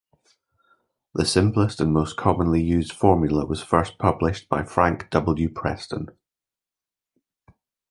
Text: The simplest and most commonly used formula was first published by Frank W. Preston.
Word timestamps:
The 1.13 1.27
simplest 1.27 1.79
and 1.79 1.93
most 1.93 2.17
commonly 2.17 2.59
used 2.59 2.91
formula 2.91 3.45
was 3.45 3.61
first 3.61 3.99
published 3.99 4.49
by 4.49 4.63
Frank 4.63 5.11
W. 5.11 5.47
Preston. 5.47 6.09